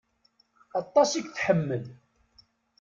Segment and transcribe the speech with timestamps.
[0.81, 1.85] Aṭas i k-tḥemmel.